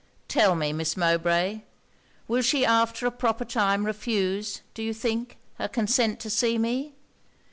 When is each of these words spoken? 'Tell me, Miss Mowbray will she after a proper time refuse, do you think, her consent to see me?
'Tell 0.27 0.55
me, 0.55 0.73
Miss 0.73 0.97
Mowbray 0.97 1.61
will 2.27 2.41
she 2.41 2.65
after 2.65 3.05
a 3.05 3.11
proper 3.11 3.45
time 3.45 3.85
refuse, 3.85 4.63
do 4.73 4.81
you 4.81 4.95
think, 4.95 5.37
her 5.59 5.67
consent 5.67 6.19
to 6.21 6.29
see 6.31 6.57
me? 6.57 6.95